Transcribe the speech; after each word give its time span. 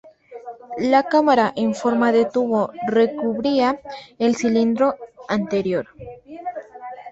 La 0.79 1.03
cámara, 1.03 1.53
en 1.55 1.75
forma 1.75 2.11
de 2.11 2.25
tubo, 2.25 2.71
recubría 2.87 3.79
el 4.17 4.35
cilindro 4.35 4.95
anterior. 5.27 5.89